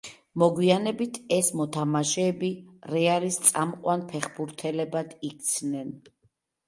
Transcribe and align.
მოგვიანებით 0.43 1.17
ეს 1.37 1.51
მოთამაშეები 1.59 2.49
რეალის 2.95 3.37
წამყვან 3.51 4.07
ფეხბურთელებად 4.15 5.15
იქცნენ. 5.31 5.93